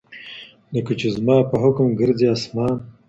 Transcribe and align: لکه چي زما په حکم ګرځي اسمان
لکه 0.73 0.93
چي 0.99 1.07
زما 1.15 1.37
په 1.49 1.55
حکم 1.63 1.87
ګرځي 1.99 2.27
اسمان 2.35 2.73